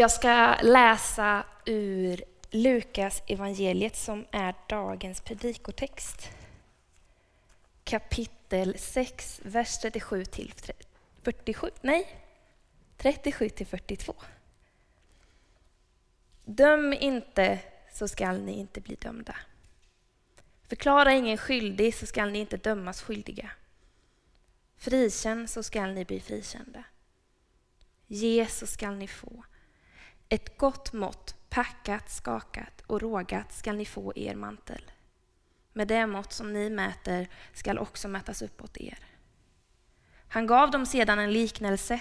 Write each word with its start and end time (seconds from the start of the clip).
Jag 0.00 0.10
ska 0.10 0.56
läsa 0.62 1.44
ur 1.64 2.24
Lukas 2.50 3.22
evangeliet 3.26 3.96
som 3.96 4.26
är 4.30 4.54
dagens 4.68 5.20
predikotext. 5.20 6.30
Kapitel 7.84 8.78
6, 8.78 9.40
vers 9.44 9.78
37 9.78 10.24
till 10.24 10.54
47. 11.22 11.70
Nej, 11.80 12.16
37 12.96 13.48
till 13.48 13.66
42. 13.66 14.14
Döm 16.44 16.92
inte 16.92 17.58
så 17.92 18.08
skall 18.08 18.40
ni 18.40 18.52
inte 18.52 18.80
bli 18.80 18.94
dömda. 18.94 19.36
Förklara 20.68 21.12
ingen 21.12 21.38
skyldig 21.38 21.94
så 21.94 22.06
skall 22.06 22.30
ni 22.30 22.38
inte 22.38 22.56
dömas 22.56 23.02
skyldiga. 23.02 23.50
Frikänn 24.76 25.48
så 25.48 25.62
skall 25.62 25.92
ni 25.92 26.04
bli 26.04 26.20
frikända. 26.20 26.84
Ge 28.06 28.46
så 28.46 28.66
skall 28.66 28.96
ni 28.96 29.08
få. 29.08 29.44
Ett 30.32 30.58
gott 30.58 30.92
mått, 30.92 31.34
packat, 31.48 32.10
skakat 32.10 32.80
och 32.86 33.00
rågat 33.00 33.52
skall 33.52 33.76
ni 33.76 33.84
få 33.84 34.12
er 34.16 34.34
mantel. 34.34 34.90
Med 35.72 35.88
det 35.88 36.06
mått 36.06 36.32
som 36.32 36.52
ni 36.52 36.70
mäter 36.70 37.28
skall 37.52 37.78
också 37.78 38.08
mätas 38.08 38.42
uppåt 38.42 38.76
er. 38.76 38.98
Han 40.28 40.46
gav 40.46 40.70
dem 40.70 40.86
sedan 40.86 41.18
en 41.18 41.32
liknelse. 41.32 42.00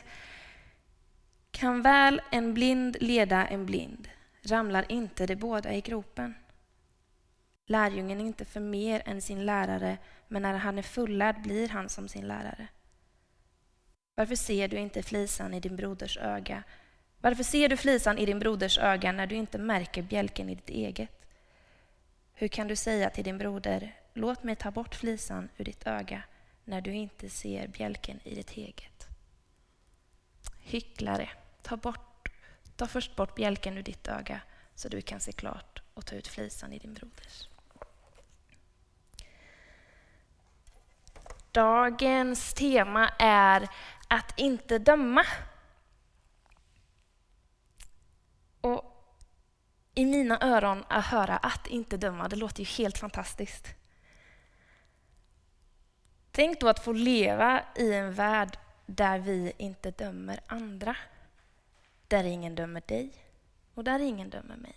Kan 1.51 1.81
väl 1.81 2.21
en 2.31 2.53
blind 2.53 2.97
leda 2.99 3.47
en 3.47 3.65
blind? 3.65 4.09
Ramlar 4.41 4.91
inte 4.91 5.25
de 5.25 5.35
båda 5.35 5.73
i 5.73 5.81
gropen? 5.81 6.35
Lärjungen 7.65 8.21
är 8.21 8.25
inte 8.25 8.45
för 8.45 8.59
mer 8.59 9.01
än 9.05 9.21
sin 9.21 9.45
lärare, 9.45 9.97
men 10.27 10.41
när 10.41 10.53
han 10.53 10.77
är 10.77 10.83
fullärd 10.83 11.41
blir 11.41 11.69
han 11.69 11.89
som 11.89 12.07
sin 12.07 12.27
lärare. 12.27 12.67
Varför 14.15 14.35
ser 14.35 14.67
du 14.67 14.77
inte 14.77 15.03
flisan 15.03 15.53
i 15.53 15.59
din 15.59 15.75
broders 15.75 16.17
öga? 16.17 16.63
Varför 17.21 17.43
ser 17.43 17.69
du 17.69 17.77
flisan 17.77 18.17
i 18.17 18.25
din 18.25 18.39
broders 18.39 18.77
öga 18.77 19.11
när 19.11 19.27
du 19.27 19.35
inte 19.35 19.57
märker 19.57 20.01
bjälken 20.01 20.49
i 20.49 20.55
ditt 20.55 20.69
eget? 20.69 21.09
Hur 22.33 22.47
kan 22.47 22.67
du 22.67 22.75
säga 22.75 23.09
till 23.09 23.23
din 23.23 23.37
broder, 23.37 23.95
låt 24.13 24.43
mig 24.43 24.55
ta 24.55 24.71
bort 24.71 24.95
flisan 24.95 25.49
ur 25.57 25.65
ditt 25.65 25.87
öga, 25.87 26.23
när 26.63 26.81
du 26.81 26.93
inte 26.93 27.29
ser 27.29 27.67
bjälken 27.67 28.19
i 28.23 28.35
ditt 28.35 28.51
eget? 28.51 29.07
Hycklare, 30.59 31.29
ta, 31.61 31.77
bort, 31.77 32.29
ta 32.75 32.87
först 32.87 33.15
bort 33.15 33.35
bjälken 33.35 33.77
ur 33.77 33.83
ditt 33.83 34.07
öga, 34.07 34.41
så 34.75 34.89
du 34.89 35.01
kan 35.01 35.19
se 35.19 35.31
klart 35.31 35.81
och 35.93 36.05
ta 36.05 36.15
ut 36.15 36.27
flisan 36.27 36.73
i 36.73 36.79
din 36.79 36.93
broders. 36.93 37.47
Dagens 41.51 42.53
tema 42.53 43.09
är 43.19 43.67
att 44.07 44.39
inte 44.39 44.77
döma. 44.77 45.25
Och 48.61 48.83
i 49.99 50.05
mina 50.05 50.37
öron 50.41 50.83
att 50.87 51.05
höra 51.05 51.37
att 51.37 51.67
inte 51.67 51.97
döma, 51.97 52.27
det 52.27 52.35
låter 52.35 52.59
ju 52.59 52.65
helt 52.65 52.97
fantastiskt. 52.97 53.67
Tänk 56.31 56.59
då 56.59 56.69
att 56.69 56.83
få 56.83 56.93
leva 56.93 57.63
i 57.75 57.93
en 57.93 58.13
värld 58.13 58.57
där 58.85 59.19
vi 59.19 59.53
inte 59.57 59.91
dömer 59.91 60.39
andra. 60.47 60.95
Där 62.07 62.23
ingen 62.23 62.55
dömer 62.55 62.83
dig 62.85 63.13
och 63.73 63.83
där 63.83 63.99
ingen 63.99 64.29
dömer 64.29 64.55
mig. 64.55 64.75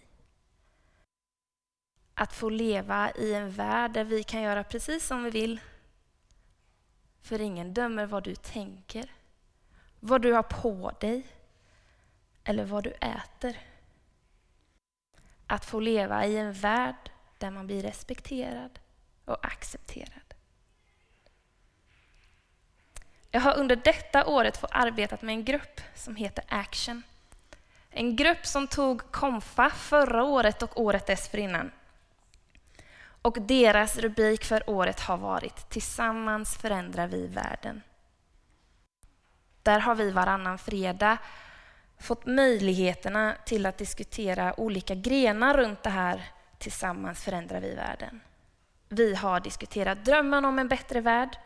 Att 2.15 2.33
få 2.33 2.49
leva 2.49 3.11
i 3.11 3.35
en 3.35 3.51
värld 3.51 3.93
där 3.93 4.05
vi 4.05 4.23
kan 4.23 4.43
göra 4.43 4.65
precis 4.65 5.07
som 5.07 5.25
vi 5.25 5.31
vill. 5.31 5.61
För 7.21 7.41
ingen 7.41 7.75
dömer 7.75 8.07
vad 8.07 8.25
du 8.25 8.35
tänker, 8.35 9.13
vad 10.01 10.23
du 10.23 10.33
har 10.33 10.43
på 10.43 10.93
dig 11.01 11.27
eller 12.45 12.65
vad 12.65 12.85
du 12.85 12.91
äter. 12.91 13.72
Att 15.53 15.65
få 15.65 15.81
leva 15.81 16.27
i 16.27 16.37
en 16.37 16.53
värld 16.53 17.11
där 17.39 17.51
man 17.51 17.67
blir 17.67 17.83
respekterad 17.83 18.79
och 19.25 19.47
accepterad. 19.47 20.35
Jag 23.31 23.41
har 23.41 23.57
under 23.57 23.77
detta 23.77 24.27
året 24.27 24.57
fått 24.57 24.71
arbetat 24.73 25.23
med 25.23 25.33
en 25.33 25.45
grupp 25.45 25.81
som 25.95 26.17
heter 26.17 26.45
Action. 26.49 27.03
En 27.91 28.17
grupp 28.17 28.47
som 28.47 28.67
tog 28.67 29.13
Komfa 29.13 29.71
förra 29.71 30.25
året 30.25 30.63
och 30.63 30.81
året 30.81 31.07
dessförinnan. 31.07 31.71
Och 33.23 33.43
deras 33.43 33.97
rubrik 33.97 34.45
för 34.45 34.71
året 34.71 35.01
har 35.01 35.17
varit 35.17 35.71
Tillsammans 35.71 36.57
förändrar 36.57 37.07
vi 37.07 37.27
världen. 37.27 37.83
Där 39.63 39.81
har 39.81 39.95
vi 39.95 40.11
varannan 40.11 40.59
fredag 40.59 41.19
fått 42.03 42.27
möjligheterna 42.27 43.37
till 43.47 43.67
att 43.67 43.79
diskutera 43.79 44.61
olika 44.61 44.95
grenar 44.95 45.57
runt 45.57 45.83
det 45.83 45.91
här 45.91 46.33
Tillsammans 46.63 47.25
förändrar 47.25 47.61
vi 47.61 47.75
världen. 47.75 48.21
Vi 48.89 49.15
har 49.15 49.41
diskuterat 49.41 50.05
drömmen 50.05 50.45
om 50.45 50.59
en 50.59 50.69
bättre 50.69 51.01
värld, 51.01 51.39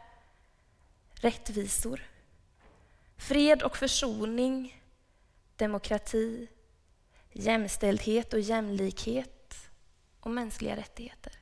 rättvisor, 1.14 2.00
fred 3.16 3.62
och 3.62 3.76
försoning, 3.76 4.82
demokrati, 5.56 6.48
jämställdhet 7.32 8.32
och 8.32 8.40
jämlikhet 8.40 9.68
och 10.20 10.30
mänskliga 10.30 10.76
rättigheter. 10.76 11.32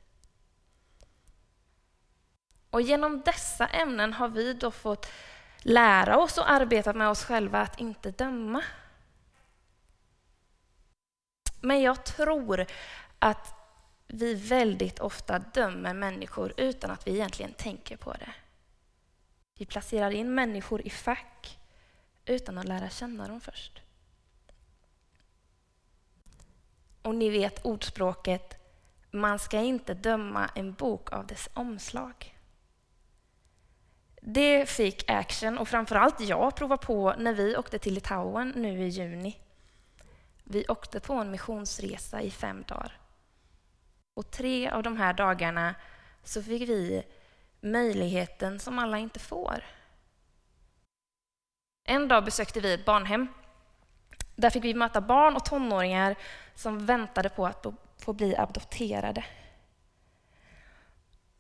Och 2.71 2.83
genom 2.83 3.21
dessa 3.21 3.67
ämnen 3.67 4.13
har 4.13 4.29
vi 4.29 4.55
då 4.55 4.71
fått 4.71 5.07
lära 5.59 6.19
oss 6.19 6.39
och 6.39 6.51
arbeta 6.51 6.93
med 6.93 7.09
oss 7.09 7.25
själva 7.25 7.61
att 7.61 7.81
inte 7.81 8.11
döma. 8.11 8.63
Men 11.65 11.83
jag 11.83 12.05
tror 12.05 12.67
att 13.19 13.55
vi 14.07 14.35
väldigt 14.35 14.99
ofta 14.99 15.39
dömer 15.39 15.95
människor 15.95 16.55
utan 16.57 16.91
att 16.91 17.07
vi 17.07 17.11
egentligen 17.11 17.53
tänker 17.53 17.97
på 17.97 18.13
det. 18.13 18.35
Vi 19.59 19.67
placerar 19.67 20.11
in 20.11 20.35
människor 20.35 20.87
i 20.87 20.91
fack 20.91 21.59
utan 22.25 22.59
att 22.59 22.65
lära 22.65 22.89
känna 22.89 23.29
dem 23.29 23.41
först. 23.41 23.83
Och 27.03 27.15
ni 27.15 27.31
vet 27.31 27.65
ordspråket, 27.65 28.57
man 29.11 29.39
ska 29.39 29.59
inte 29.59 29.95
döma 29.95 30.51
en 30.55 30.73
bok 30.73 31.13
av 31.13 31.27
dess 31.27 31.49
omslag. 31.55 32.39
Det 34.21 34.69
fick 34.69 35.11
Action 35.11 35.59
och 35.59 35.69
framförallt 35.69 36.21
jag 36.21 36.57
prova 36.57 36.77
på 36.77 37.15
när 37.19 37.33
vi 37.33 37.57
åkte 37.57 37.79
till 37.79 37.95
Litauen 37.95 38.53
nu 38.57 38.87
i 38.87 38.89
juni. 38.89 39.44
Vi 40.45 40.65
åkte 40.69 41.01
på 41.01 41.15
en 41.15 41.31
missionsresa 41.31 42.23
i 42.23 42.31
fem 42.31 42.65
dagar. 42.69 42.99
Och 44.15 44.31
tre 44.31 44.71
av 44.71 44.83
de 44.83 44.97
här 44.97 45.13
dagarna 45.13 45.75
så 46.23 46.43
fick 46.43 46.69
vi 46.69 47.03
möjligheten 47.61 48.61
som 48.61 48.79
alla 48.79 48.99
inte 48.99 49.21
får. 49.21 49.65
En 51.85 52.09
dag 52.09 52.25
besökte 52.25 52.61
vi 52.61 52.75
ett 52.75 52.85
barnhem. 52.85 53.29
Där 54.37 54.51
fick 54.51 54.65
vi 54.65 54.75
möta 54.75 55.01
barn 55.01 55.37
och 55.37 55.45
tonåringar 55.45 56.17
som 56.55 56.87
väntade 56.87 57.29
på 57.29 57.47
att 57.47 57.67
få 57.99 58.13
bli 58.13 58.37
adopterade. 58.37 59.25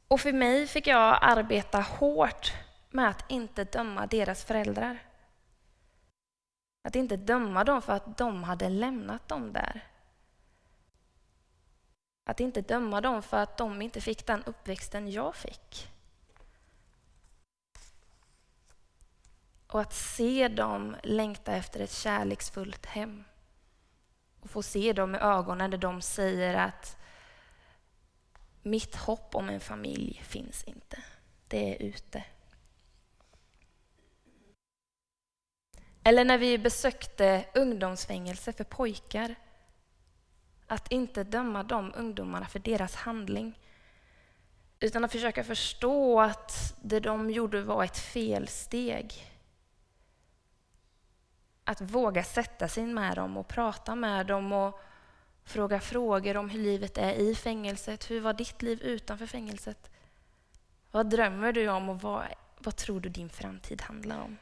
Och 0.08 0.20
för 0.20 0.32
mig 0.32 0.66
fick 0.66 0.86
jag 0.86 1.18
arbeta 1.20 1.80
hårt 1.80 2.52
med 2.90 3.08
att 3.08 3.30
inte 3.30 3.64
döma 3.64 4.06
deras 4.06 4.44
föräldrar. 4.44 4.98
Att 6.86 6.96
inte 6.96 7.16
döma 7.16 7.64
dem 7.64 7.82
för 7.82 7.92
att 7.92 8.18
de 8.18 8.44
hade 8.44 8.68
lämnat 8.68 9.28
dem 9.28 9.52
där. 9.52 9.84
Att 12.24 12.40
inte 12.40 12.60
döma 12.60 13.00
dem 13.00 13.22
för 13.22 13.36
att 13.36 13.56
de 13.56 13.82
inte 13.82 14.00
fick 14.00 14.26
den 14.26 14.44
uppväxten 14.44 15.12
jag 15.12 15.36
fick. 15.36 15.90
Och 19.66 19.80
att 19.80 19.92
se 19.92 20.48
dem 20.48 20.96
längta 21.02 21.52
efter 21.52 21.80
ett 21.80 21.92
kärleksfullt 21.92 22.86
hem. 22.86 23.24
Och 24.40 24.50
få 24.50 24.62
se 24.62 24.92
dem 24.92 25.14
i 25.14 25.18
ögonen 25.18 25.70
när 25.70 25.78
de 25.78 26.02
säger 26.02 26.54
att 26.54 26.96
mitt 28.62 28.96
hopp 28.96 29.34
om 29.34 29.48
en 29.48 29.60
familj 29.60 30.22
finns 30.24 30.64
inte. 30.64 31.02
Det 31.48 31.74
är 31.74 31.82
ute. 31.82 32.24
Eller 36.06 36.24
när 36.24 36.38
vi 36.38 36.58
besökte 36.58 37.44
ungdomsfängelse 37.54 38.52
för 38.52 38.64
pojkar. 38.64 39.34
Att 40.66 40.92
inte 40.92 41.24
döma 41.24 41.62
de 41.62 41.92
ungdomarna 41.96 42.46
för 42.46 42.58
deras 42.58 42.94
handling. 42.94 43.58
Utan 44.80 45.04
att 45.04 45.12
försöka 45.12 45.44
förstå 45.44 46.20
att 46.20 46.76
det 46.82 47.00
de 47.00 47.30
gjorde 47.30 47.62
var 47.62 47.84
ett 47.84 47.98
felsteg. 47.98 49.12
Att 51.64 51.80
våga 51.80 52.24
sätta 52.24 52.68
sig 52.68 52.86
med 52.86 53.16
dem 53.16 53.36
och 53.36 53.48
prata 53.48 53.94
med 53.94 54.26
dem 54.26 54.52
och 54.52 54.80
fråga 55.44 55.80
frågor 55.80 56.36
om 56.36 56.50
hur 56.50 56.60
livet 56.60 56.98
är 56.98 57.12
i 57.12 57.34
fängelset. 57.34 58.10
Hur 58.10 58.20
var 58.20 58.32
ditt 58.32 58.62
liv 58.62 58.82
utanför 58.82 59.26
fängelset? 59.26 59.90
Vad 60.90 61.10
drömmer 61.10 61.52
du 61.52 61.68
om 61.68 61.88
och 61.88 62.00
vad, 62.00 62.24
vad 62.58 62.76
tror 62.76 63.00
du 63.00 63.08
din 63.08 63.30
framtid 63.30 63.82
handlar 63.82 64.20
om? 64.20 64.38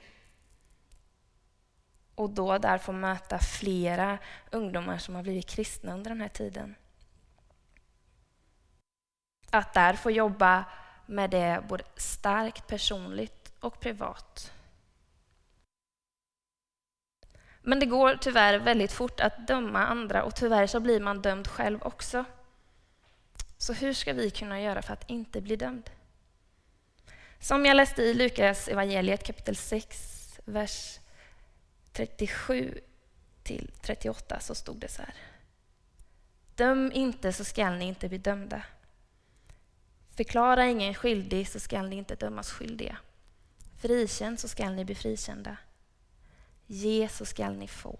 Och 2.22 2.30
då 2.30 2.58
där 2.58 2.78
få 2.78 2.92
möta 2.92 3.38
flera 3.38 4.18
ungdomar 4.50 4.98
som 4.98 5.14
har 5.14 5.22
blivit 5.22 5.46
kristna 5.46 5.94
under 5.94 6.10
den 6.10 6.20
här 6.20 6.28
tiden. 6.28 6.74
Att 9.50 9.74
där 9.74 9.94
få 9.94 10.10
jobba 10.10 10.64
med 11.06 11.30
det 11.30 11.64
både 11.68 11.84
starkt 11.96 12.66
personligt 12.66 13.52
och 13.60 13.80
privat. 13.80 14.52
Men 17.62 17.80
det 17.80 17.86
går 17.86 18.16
tyvärr 18.20 18.58
väldigt 18.58 18.92
fort 18.92 19.20
att 19.20 19.46
döma 19.46 19.86
andra 19.86 20.24
och 20.24 20.34
tyvärr 20.34 20.66
så 20.66 20.80
blir 20.80 21.00
man 21.00 21.22
dömd 21.22 21.48
själv 21.48 21.82
också. 21.82 22.24
Så 23.58 23.72
hur 23.72 23.92
ska 23.92 24.12
vi 24.12 24.30
kunna 24.30 24.60
göra 24.60 24.82
för 24.82 24.92
att 24.92 25.10
inte 25.10 25.40
bli 25.40 25.56
dömd? 25.56 25.90
Som 27.40 27.66
jag 27.66 27.76
läste 27.76 28.02
i 28.02 28.14
Lukas 28.14 28.68
evangeliet 28.68 29.24
kapitel 29.24 29.56
6, 29.56 30.40
vers 30.44 30.98
37 31.92 32.80
till 33.42 33.70
38 33.82 34.40
så 34.40 34.54
stod 34.54 34.76
det 34.76 34.88
så 34.88 35.02
här. 35.02 35.14
Döm 36.54 36.92
inte 36.94 37.32
så 37.32 37.44
skall 37.44 37.78
ni 37.78 37.84
inte 37.84 38.08
bli 38.08 38.18
dömda. 38.18 38.62
Förklara 40.10 40.66
ingen 40.66 40.94
skyldig 40.94 41.48
så 41.48 41.60
skall 41.60 41.88
ni 41.88 41.96
inte 41.96 42.14
dömas 42.14 42.50
skyldiga. 42.50 42.96
Frikänn 43.78 44.38
så 44.38 44.48
skall 44.48 44.74
ni 44.74 44.84
bli 44.84 44.94
frikända. 44.94 45.56
Ge 46.66 47.08
så 47.08 47.24
skall 47.24 47.56
ni 47.56 47.68
få. 47.68 47.98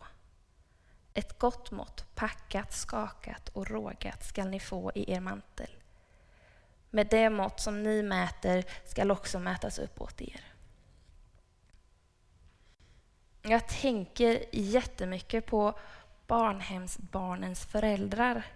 Ett 1.15 1.38
gott 1.38 1.71
mått, 1.71 2.15
packat, 2.15 2.73
skakat 2.73 3.49
och 3.49 3.71
rågat 3.71 4.25
skall 4.25 4.49
ni 4.49 4.61
få 4.61 4.93
i 4.95 5.12
er 5.12 5.21
mantel. 5.21 5.71
Med 6.91 7.06
det 7.06 7.31
mått 7.31 7.61
som 7.61 7.83
ni 7.83 8.03
mäter 8.03 8.65
skall 8.87 9.11
också 9.11 9.38
mätas 9.38 9.79
upp 9.79 10.00
åt 10.00 10.23
er. 10.23 10.51
Jag 13.43 13.69
tänker 13.69 14.44
jättemycket 14.53 15.47
på 15.47 15.79
barnhemsbarnens 16.27 17.67
föräldrar 17.67 18.47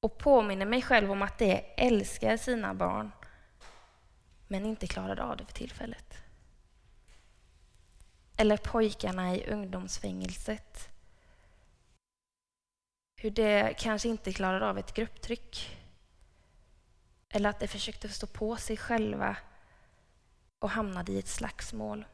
och 0.00 0.18
påminner 0.18 0.66
mig 0.66 0.82
själv 0.82 1.10
om 1.10 1.22
att 1.22 1.38
de 1.38 1.64
älskar 1.76 2.36
sina 2.36 2.74
barn 2.74 3.12
men 4.48 4.66
inte 4.66 4.86
klarade 4.86 5.22
av 5.22 5.36
det 5.36 5.44
för 5.44 5.52
tillfället. 5.52 6.14
Eller 8.36 8.56
pojkarna 8.56 9.34
i 9.34 9.50
ungdomsfängelset. 9.50 10.88
Hur 13.16 13.30
de 13.30 13.74
kanske 13.78 14.08
inte 14.08 14.32
klarade 14.32 14.68
av 14.68 14.78
ett 14.78 14.94
grupptryck. 14.94 15.78
Eller 17.28 17.50
att 17.50 17.60
de 17.60 17.68
försökte 17.68 18.08
stå 18.08 18.26
på 18.26 18.56
sig 18.56 18.76
själva 18.76 19.36
och 20.58 20.70
hamnade 20.70 21.12
i 21.12 21.18
ett 21.18 21.28
slagsmål. 21.28 22.04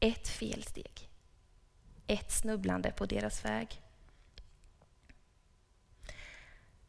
Ett 0.00 0.28
felsteg. 0.28 1.08
Ett 2.06 2.32
snubblande 2.32 2.92
på 2.92 3.06
deras 3.06 3.44
väg. 3.44 3.82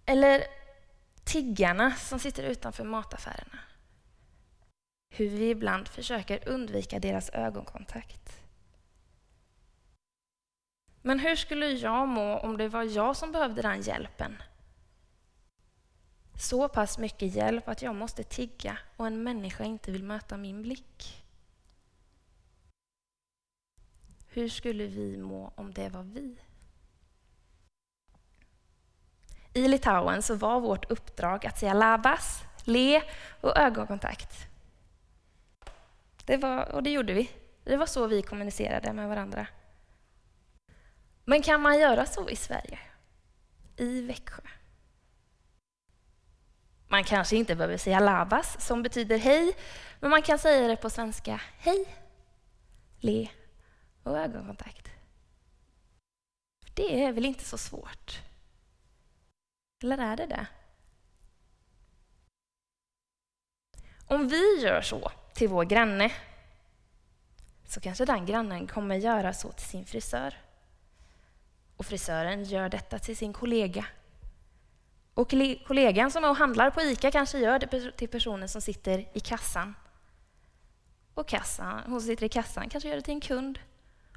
Eller 0.05 0.43
tiggarna 1.23 1.91
som 1.91 2.19
sitter 2.19 2.43
utanför 2.43 2.83
mataffärerna. 2.83 3.59
Hur 5.09 5.29
vi 5.29 5.49
ibland 5.49 5.87
försöker 5.87 6.49
undvika 6.49 6.99
deras 6.99 7.29
ögonkontakt. 7.29 8.41
Men 11.01 11.19
hur 11.19 11.35
skulle 11.35 11.71
jag 11.71 12.07
må 12.07 12.37
om 12.37 12.57
det 12.57 12.67
var 12.67 12.83
jag 12.83 13.17
som 13.17 13.31
behövde 13.31 13.61
den 13.61 13.81
hjälpen? 13.81 14.43
Så 16.35 16.69
pass 16.69 16.97
mycket 16.97 17.35
hjälp 17.35 17.67
att 17.67 17.81
jag 17.81 17.95
måste 17.95 18.23
tigga 18.23 18.77
och 18.97 19.07
en 19.07 19.23
människa 19.23 19.63
inte 19.63 19.91
vill 19.91 20.03
möta 20.03 20.37
min 20.37 20.61
blick. 20.61 21.20
Hur 24.33 24.49
skulle 24.49 24.85
vi 24.85 25.17
må 25.17 25.53
om 25.55 25.73
det 25.73 25.89
var 25.89 26.03
vi? 26.03 26.37
I 29.53 29.67
Litauen 29.67 30.21
så 30.21 30.35
var 30.35 30.59
vårt 30.59 30.91
uppdrag 30.91 31.45
att 31.45 31.59
säga 31.59 31.73
labas, 31.73 32.43
le 32.63 33.01
och 33.41 33.57
ögonkontakt. 33.57 34.47
Det 36.25 36.37
var, 36.37 36.71
och 36.71 36.83
det 36.83 36.89
gjorde 36.89 37.13
vi. 37.13 37.31
Det 37.63 37.77
var 37.77 37.85
så 37.85 38.07
vi 38.07 38.21
kommunicerade 38.21 38.93
med 38.93 39.09
varandra. 39.09 39.47
Men 41.25 41.41
kan 41.41 41.61
man 41.61 41.79
göra 41.79 42.05
så 42.05 42.29
i 42.29 42.35
Sverige? 42.35 42.79
I 43.77 44.01
Växjö? 44.01 44.41
Man 46.87 47.03
kanske 47.03 47.35
inte 47.35 47.55
behöver 47.55 47.77
säga 47.77 47.99
labas, 47.99 48.65
som 48.65 48.83
betyder 48.83 49.17
hej, 49.17 49.57
men 49.99 50.09
man 50.09 50.21
kan 50.21 50.39
säga 50.39 50.67
det 50.67 50.75
på 50.75 50.89
svenska. 50.89 51.41
Hej, 51.57 51.85
le 52.99 53.29
och 54.03 54.17
ögonkontakt. 54.17 54.89
Det 56.73 57.03
är 57.03 57.11
väl 57.11 57.25
inte 57.25 57.43
så 57.43 57.57
svårt? 57.57 58.21
Eller 59.83 59.97
är 59.97 60.17
det 60.17 60.25
det? 60.25 60.47
Om 64.05 64.27
vi 64.27 64.61
gör 64.61 64.81
så 64.81 65.11
till 65.33 65.49
vår 65.49 65.63
granne 65.63 66.11
så 67.65 67.79
kanske 67.79 68.05
den 68.05 68.25
grannen 68.25 68.67
kommer 68.67 68.95
göra 68.95 69.33
så 69.33 69.51
till 69.51 69.67
sin 69.67 69.85
frisör. 69.85 70.37
Och 71.77 71.85
frisören 71.85 72.43
gör 72.43 72.69
detta 72.69 72.99
till 72.99 73.17
sin 73.17 73.33
kollega. 73.33 73.85
Och 75.13 75.29
kollegan 75.67 76.11
som 76.11 76.23
är 76.23 76.29
och 76.29 76.35
handlar 76.35 76.69
på 76.69 76.81
ICA 76.81 77.11
kanske 77.11 77.39
gör 77.39 77.59
det 77.59 77.91
till 77.91 78.09
personen 78.09 78.49
som 78.49 78.61
sitter 78.61 79.09
i 79.13 79.19
kassan. 79.19 79.75
Och 81.13 81.27
kassan, 81.27 81.81
hon 81.85 82.01
som 82.01 82.07
sitter 82.07 82.25
i 82.25 82.29
kassan 82.29 82.69
kanske 82.69 82.89
gör 82.89 82.95
det 82.95 83.01
till 83.01 83.13
en 83.13 83.21
kund. 83.21 83.59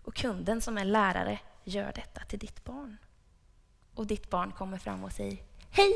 Och 0.04 0.14
kunden 0.14 0.60
som 0.60 0.78
är 0.78 0.84
lärare 0.84 1.38
gör 1.64 1.92
detta 1.92 2.20
till 2.20 2.38
ditt 2.38 2.64
barn. 2.64 2.96
Och 3.94 4.06
ditt 4.06 4.30
barn 4.30 4.52
kommer 4.52 4.78
fram 4.78 5.04
och 5.04 5.12
säger 5.12 5.38
hej, 5.70 5.92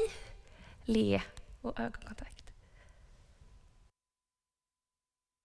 le 0.84 1.22
och 1.62 1.81
ögonkontakt. 1.81 2.44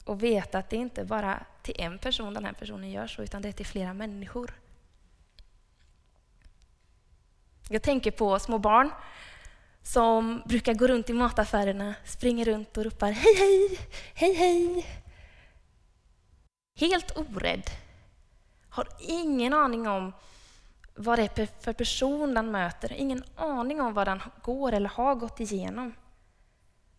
Och 0.06 0.24
veta 0.24 0.58
att 0.58 0.70
det 0.70 0.76
inte 0.76 1.06
bara 1.06 1.46
till 1.62 1.76
en 1.78 2.00
person 2.00 2.34
den 2.34 2.46
här 2.46 2.54
personen 2.54 2.92
gör 2.92 3.08
så, 3.08 3.24
utan 3.24 3.42
det 3.42 3.48
är 3.48 3.54
till 3.54 3.66
flera 3.66 3.94
människor. 3.94 4.54
Jag 7.70 7.84
tänker 7.84 8.12
på 8.12 8.40
små 8.40 8.58
barn 8.58 8.92
som 9.82 10.44
brukar 10.46 10.74
gå 10.74 10.88
runt 10.88 11.10
i 11.10 11.14
mataffärerna, 11.14 11.96
springer 12.06 12.46
runt 12.46 12.78
och 12.78 12.84
ropar 12.84 13.12
hej, 13.12 13.36
hej, 13.38 13.80
hej, 14.14 14.34
hej. 14.34 14.86
Helt 16.76 17.18
orädd. 17.18 17.70
Har 18.74 18.88
ingen 19.00 19.54
aning 19.54 19.88
om 19.88 20.14
vad 20.96 21.20
det 21.20 21.40
är 21.40 21.46
för 21.46 21.74
person 21.74 22.34
den 22.34 22.52
möter. 22.52 22.94
Ingen 22.94 23.24
aning 23.36 23.82
om 23.82 23.94
vad 23.94 24.08
den 24.08 24.22
går 24.42 24.72
eller 24.72 24.90
har 24.90 25.16
gått 25.16 25.40
igenom. 25.40 25.94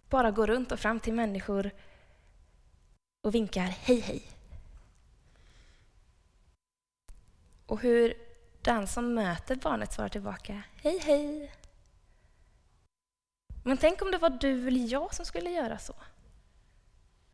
Bara 0.08 0.30
går 0.30 0.46
runt 0.46 0.72
och 0.72 0.80
fram 0.80 1.00
till 1.00 1.12
människor 1.12 1.70
och 3.22 3.34
vinkar 3.34 3.66
hej, 3.66 4.00
hej. 4.00 4.22
Och 7.66 7.80
hur 7.80 8.14
den 8.62 8.88
som 8.88 9.14
möter 9.14 9.56
barnet 9.56 9.92
svarar 9.92 10.08
tillbaka 10.08 10.62
hej, 10.82 10.98
hej. 10.98 11.52
Men 13.64 13.76
tänk 13.76 14.02
om 14.02 14.10
det 14.10 14.18
var 14.18 14.30
du 14.30 14.68
eller 14.68 14.92
jag 14.92 15.14
som 15.14 15.26
skulle 15.26 15.50
göra 15.50 15.78
så. 15.78 15.94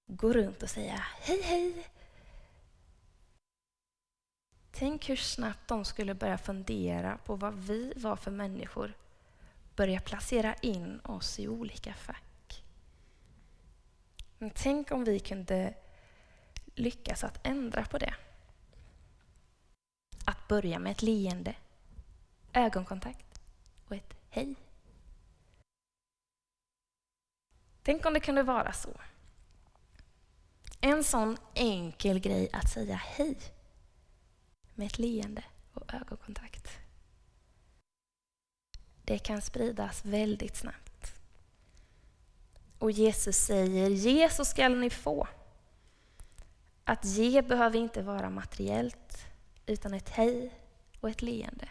Gå 0.07 0.33
runt 0.33 0.63
och 0.63 0.71
säga 0.71 1.05
hej, 1.21 1.43
hej. 1.43 1.87
Tänk 4.81 5.09
hur 5.09 5.17
snabbt 5.17 5.69
de 5.69 5.85
skulle 5.85 6.15
börja 6.15 6.39
fundera 6.39 7.19
på 7.19 7.37
vad 7.37 7.55
vi 7.55 7.93
var 7.97 8.17
för 8.17 8.31
människor. 8.31 8.93
Börja 9.77 10.01
placera 10.01 10.55
in 10.55 11.01
oss 11.05 11.39
i 11.39 11.49
olika 11.49 11.95
fack. 11.95 12.65
Men 14.39 14.51
tänk 14.51 14.91
om 14.91 15.05
vi 15.05 15.21
kunde 15.21 15.75
lyckas 16.75 17.25
att 17.25 17.47
ändra 17.47 17.85
på 17.85 17.99
det. 17.99 18.15
Att 20.25 20.49
börja 20.49 20.79
med 20.79 20.93
ett 20.93 21.03
leende, 21.03 21.55
ögonkontakt 22.53 23.41
och 23.89 23.97
ett 23.97 24.15
hej. 24.31 24.55
Tänk 27.83 28.07
om 28.07 28.15
det 28.15 28.21
kunde 28.21 28.43
vara 28.43 28.73
så. 28.73 29.01
En 30.81 31.05
sån 31.05 31.37
enkel 31.55 32.19
grej 32.19 32.51
att 32.53 32.71
säga 32.71 32.95
hej 32.95 33.39
med 34.81 34.87
ett 34.87 34.99
leende 34.99 35.43
och 35.75 35.95
ögonkontakt. 35.95 36.69
Det 39.05 39.19
kan 39.19 39.43
spridas 39.43 40.05
väldigt 40.05 40.57
snabbt. 40.57 41.15
Och 42.79 42.91
Jesus 42.91 43.37
säger, 43.37 43.91
ge 43.91 44.31
så 44.31 44.45
skall 44.45 44.79
ni 44.79 44.91
få. 44.91 45.29
Att 46.85 47.05
ge 47.05 47.43
behöver 47.43 47.79
inte 47.79 48.03
vara 48.03 48.31
materiellt, 48.31 49.27
utan 49.67 49.95
ett 49.95 50.09
hej 50.09 50.55
och 51.01 51.11
ett 51.11 51.23
leende. 51.23 51.69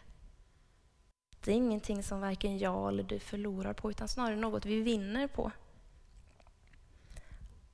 Det 1.43 1.51
är 1.51 1.55
ingenting 1.55 2.03
som 2.03 2.21
varken 2.21 2.57
jag 2.57 2.89
eller 2.89 3.03
du 3.03 3.19
förlorar 3.19 3.73
på, 3.73 3.91
utan 3.91 4.07
snarare 4.07 4.35
något 4.35 4.65
vi 4.65 4.81
vinner 4.81 5.27
på. 5.27 5.51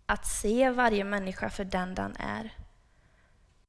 Att 0.05 0.27
se 0.27 0.69
varje 0.69 1.03
människa 1.03 1.49
för 1.49 1.65
den 1.65 1.95
den 1.95 2.15
är 2.19 2.64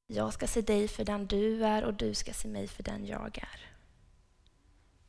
jag 0.07 0.33
ska 0.33 0.47
se 0.47 0.61
dig 0.61 0.89
för 0.89 1.05
den 1.05 1.27
du 1.27 1.65
är 1.65 1.85
och 1.85 1.95
du 1.95 2.15
ska 2.15 2.33
se 2.33 2.49
mig 2.49 2.69
för 2.69 2.83
den 2.83 3.07
jag 3.07 3.39
är. 3.39 3.61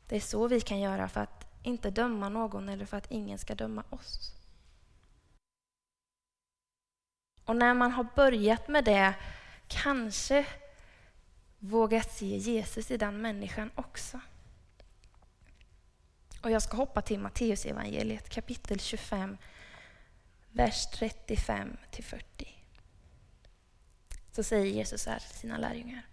Det 0.08 0.16
är 0.16 0.20
så 0.20 0.48
vi 0.48 0.62
kan 0.62 0.80
göra 0.80 1.10
för 1.10 1.22
att 1.22 1.48
inte 1.64 1.90
döma 1.90 2.30
någon 2.30 2.70
eller 2.70 2.86
för 2.86 2.98
att 2.98 3.12
ingen 3.12 3.38
ska 3.38 3.56
döma 3.56 3.84
oss. 3.90 4.34
Och 7.46 7.56
när 7.56 7.74
man 7.74 7.92
har 7.92 8.08
börjat 8.16 8.68
med 8.68 8.86
det, 8.86 9.14
kanske 9.68 10.46
vågat 11.60 12.12
se 12.12 12.38
Jesus 12.38 12.92
i 12.92 12.98
den 12.98 13.22
människan 13.22 13.72
också. 13.76 14.20
Och 16.42 16.52
jag 16.52 16.62
ska 16.62 16.78
hoppa 16.78 17.02
till 17.02 17.20
Matteusevangeliet, 17.20 18.30
kapitel 18.30 18.80
25, 18.80 19.38
vers 20.52 20.86
35 20.92 21.78
till 21.92 22.04
40. 22.04 22.57
Så 24.38 24.44
säger 24.44 24.66
Jesus 24.66 25.06
här 25.06 25.20
till 25.20 25.38
sina 25.38 25.58
lärjungar. 25.58 26.08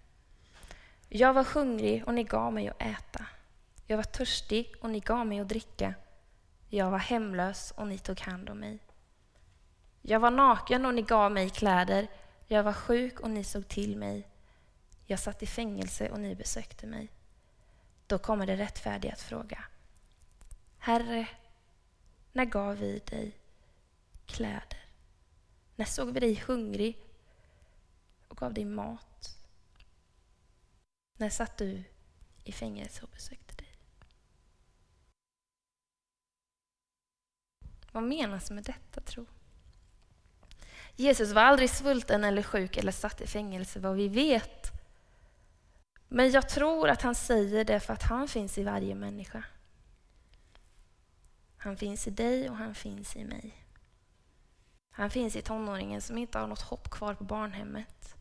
Jag 1.09 1.33
var 1.33 1.45
hungrig 1.45 2.09
och 2.09 2.15
ni 2.15 2.25
gav 2.25 2.53
mig 2.53 2.69
att 2.69 2.83
äta. 2.83 3.27
Jag 3.87 3.97
var 3.97 4.05
törstig 4.05 4.75
och 4.81 4.91
ni 4.91 5.01
gav 5.01 5.27
mig 5.27 5.41
att 5.41 5.49
dricka. 5.49 5.95
Jag 6.69 6.91
var 6.91 6.99
hemlös 6.99 7.73
och 7.77 7.87
ni 7.87 7.99
tog 7.99 8.21
hand 8.21 8.51
om 8.51 8.59
mig. 8.59 8.79
Jag 10.03 10.21
var 10.21 10.31
naken 10.31 10.87
och 10.87 10.95
ni 10.95 11.03
gav 11.03 11.33
mig 11.33 11.51
kläder. 11.51 12.09
Jag 12.47 12.63
var 12.63 12.73
sjuk 12.73 13.21
och 13.21 13.31
ni 13.31 13.45
såg 13.45 13.69
till 13.69 13.97
mig. 13.97 14.29
Jag 15.07 15.19
satt 15.19 15.43
i 15.43 15.47
fängelse 15.47 16.11
och 16.11 16.21
ni 16.21 16.35
besökte 16.35 16.87
mig. 16.87 17.09
Då 18.07 18.19
kommer 18.19 18.47
det 18.47 18.57
rättfärdiga 18.57 19.13
att 19.13 19.21
fråga. 19.21 19.65
Herre, 20.79 21.29
när 22.33 22.45
gav 22.45 22.77
vi 22.77 22.99
dig 22.99 23.33
kläder? 24.27 24.85
När 25.77 25.85
såg 25.85 26.13
vi 26.13 26.21
dig 26.21 26.43
hungrig 26.47 26.99
och 28.35 28.41
gav 28.41 28.55
dig 28.55 28.65
mat? 28.65 29.39
När 31.19 31.31
satt 31.31 31.57
du 31.57 31.85
i 32.45 32.53
fängelse 32.53 33.03
och 33.03 33.09
besökte 33.09 33.55
dig? 33.55 33.77
Vad 37.93 38.03
menas 38.03 38.51
med 38.51 38.65
detta 38.65 39.01
tro? 39.01 39.27
Jesus 40.97 41.33
var 41.33 41.43
aldrig 41.43 41.71
svulten 41.71 42.25
eller 42.25 42.43
sjuk 42.43 42.77
eller 42.77 42.93
satt 42.93 43.21
i 43.21 43.27
fängelse 43.27 43.81
vad 43.81 43.97
vi 43.97 44.09
vet. 44.09 44.73
Men 46.09 46.31
jag 46.31 46.49
tror 46.49 46.89
att 46.89 47.03
han 47.03 47.15
säger 47.15 47.65
det 47.65 47.81
för 47.81 47.93
att 47.93 48.03
han 48.03 48.29
finns 48.29 48.59
i 48.59 48.65
varje 48.65 48.95
människa. 48.95 49.45
Han 51.57 51.77
finns 51.77 52.07
i 52.07 52.11
dig 52.11 52.51
och 52.51 52.57
han 52.57 52.75
finns 52.75 53.17
i 53.17 53.25
mig. 53.25 53.65
Han 54.91 55.11
finns 55.11 55.37
i 55.37 55.43
tonåringen 55.43 56.03
som 56.03 56.19
inte 56.19 56.39
har 56.39 56.47
något 56.47 56.63
hopp 56.63 56.91
kvar 56.91 57.15
på 57.15 57.25
barnhemmet. 57.25 58.17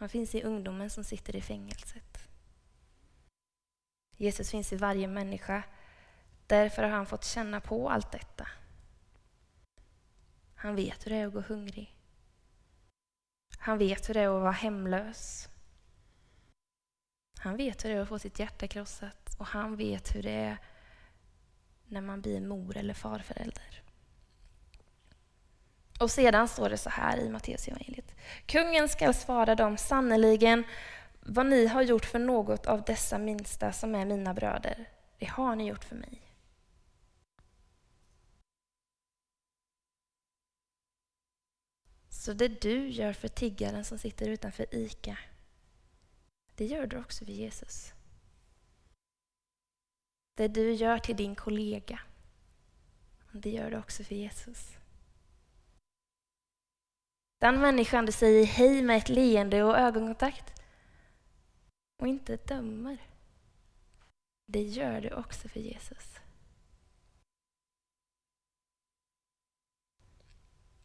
Han 0.00 0.08
finns 0.08 0.34
i 0.34 0.42
ungdomen 0.42 0.90
som 0.90 1.04
sitter 1.04 1.36
i 1.36 1.40
fängelset. 1.40 2.28
Jesus 4.16 4.50
finns 4.50 4.72
i 4.72 4.76
varje 4.76 5.08
människa. 5.08 5.62
Därför 6.46 6.82
har 6.82 6.90
han 6.90 7.06
fått 7.06 7.24
känna 7.24 7.60
på 7.60 7.90
allt 7.90 8.12
detta. 8.12 8.48
Han 10.54 10.76
vet 10.76 11.06
hur 11.06 11.10
det 11.10 11.16
är 11.16 11.26
att 11.26 11.32
gå 11.32 11.40
hungrig. 11.40 11.96
Han 13.58 13.78
vet 13.78 14.08
hur 14.08 14.14
det 14.14 14.20
är 14.20 14.36
att 14.36 14.42
vara 14.42 14.50
hemlös. 14.50 15.48
Han 17.38 17.56
vet 17.56 17.84
hur 17.84 17.90
det 17.90 17.96
är 17.96 18.00
att 18.00 18.08
få 18.08 18.18
sitt 18.18 18.38
hjärta 18.38 18.68
krossat 18.68 19.36
och 19.38 19.46
han 19.46 19.76
vet 19.76 20.14
hur 20.14 20.22
det 20.22 20.30
är 20.30 20.58
när 21.86 22.00
man 22.00 22.20
blir 22.20 22.40
mor 22.40 22.76
eller 22.76 22.94
farförälder. 22.94 23.82
Och 26.00 26.10
sedan 26.10 26.48
står 26.48 26.70
det 26.70 26.78
så 26.78 26.90
här 26.90 27.18
i 27.18 27.28
Matteusevangeliet. 27.28 28.14
Kungen 28.46 28.88
skall 28.88 29.14
svara 29.14 29.54
dem 29.54 29.76
sannerligen 29.76 30.64
vad 31.20 31.46
ni 31.46 31.66
har 31.66 31.82
gjort 31.82 32.04
för 32.04 32.18
något 32.18 32.66
av 32.66 32.82
dessa 32.84 33.18
minsta 33.18 33.72
som 33.72 33.94
är 33.94 34.04
mina 34.04 34.34
bröder, 34.34 34.88
det 35.18 35.26
har 35.26 35.56
ni 35.56 35.68
gjort 35.68 35.84
för 35.84 35.96
mig. 35.96 36.22
Så 42.08 42.32
det 42.32 42.48
du 42.48 42.88
gör 42.88 43.12
för 43.12 43.28
tiggaren 43.28 43.84
som 43.84 43.98
sitter 43.98 44.28
utanför 44.28 44.74
ICA, 44.74 45.18
det 46.54 46.66
gör 46.66 46.86
du 46.86 46.98
också 46.98 47.24
för 47.24 47.32
Jesus. 47.32 47.92
Det 50.34 50.48
du 50.48 50.72
gör 50.72 50.98
till 50.98 51.16
din 51.16 51.34
kollega, 51.34 52.00
det 53.32 53.50
gör 53.50 53.70
du 53.70 53.78
också 53.78 54.04
för 54.04 54.14
Jesus. 54.14 54.79
Den 57.40 57.60
människan 57.60 58.06
du 58.06 58.12
säger 58.12 58.46
hej 58.46 58.82
med 58.82 58.96
ett 58.96 59.08
leende 59.08 59.62
och 59.62 59.78
ögonkontakt 59.78 60.62
och 62.02 62.08
inte 62.08 62.36
dömer, 62.36 62.98
det 64.46 64.62
gör 64.62 65.00
du 65.00 65.10
också 65.14 65.48
för 65.48 65.60
Jesus. 65.60 66.20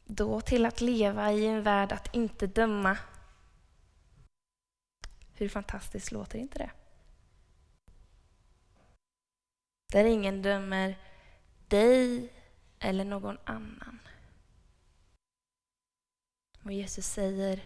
Då 0.06 0.42
till 0.42 0.66
att 0.66 0.82
leva 0.82 1.32
i 1.32 1.46
en 1.46 1.64
värld 1.64 1.92
att 1.92 2.16
inte 2.16 2.48
döma. 2.48 2.98
Hur 5.34 5.50
fantastiskt 5.50 6.12
låter 6.12 6.40
inte 6.40 6.58
det? 6.58 6.72
Där 9.92 10.06
ingen 10.06 10.42
dömer 10.42 10.98
dig 11.68 12.34
eller 12.80 13.06
någon 13.06 13.38
annan. 13.44 14.00
Och 16.65 16.74
Jesus 16.74 17.07
säger, 17.07 17.63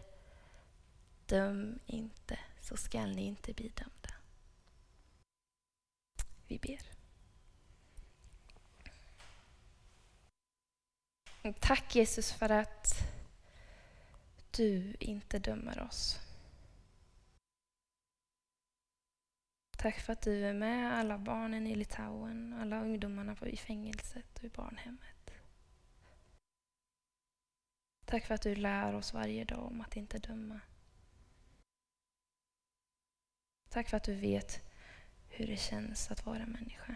döm 1.25 1.79
inte 1.85 2.39
så 2.59 2.77
skall 2.77 3.15
ni 3.15 3.21
inte 3.21 3.53
bli 3.53 3.67
dömda. 3.67 4.13
Vi 6.47 6.59
ber. 6.59 6.81
Tack 11.59 11.95
Jesus 11.95 12.31
för 12.31 12.49
att 12.49 12.93
du 14.51 14.95
inte 14.99 15.39
dömer 15.39 15.81
oss. 15.81 16.19
Tack 19.77 19.99
för 19.99 20.13
att 20.13 20.21
du 20.21 20.45
är 20.45 20.53
med 20.53 20.93
alla 20.93 21.17
barnen 21.17 21.67
i 21.67 21.75
Litauen, 21.75 22.53
alla 22.53 22.81
ungdomarna 22.81 23.37
i 23.41 23.57
fängelset 23.57 24.37
och 24.37 24.43
i 24.43 24.49
barnhemmet. 24.49 25.18
Tack 28.09 28.25
för 28.25 28.35
att 28.35 28.41
du 28.41 28.55
lär 28.55 28.95
oss 28.95 29.13
varje 29.13 29.43
dag 29.43 29.65
om 29.65 29.81
att 29.81 29.95
inte 29.95 30.19
döma. 30.19 30.59
Tack 33.69 33.89
för 33.89 33.97
att 33.97 34.03
du 34.03 34.15
vet 34.15 34.61
hur 35.27 35.47
det 35.47 35.57
känns 35.57 36.11
att 36.11 36.25
vara 36.25 36.45
människa. 36.45 36.95